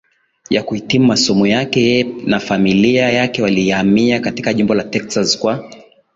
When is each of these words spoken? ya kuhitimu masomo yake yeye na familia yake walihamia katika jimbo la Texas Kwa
ya 0.49 0.63
kuhitimu 0.63 1.05
masomo 1.07 1.47
yake 1.47 1.81
yeye 1.81 2.03
na 2.25 2.39
familia 2.39 3.09
yake 3.09 3.41
walihamia 3.41 4.19
katika 4.19 4.53
jimbo 4.53 4.73
la 4.75 4.83
Texas 4.83 5.39
Kwa 5.39 5.71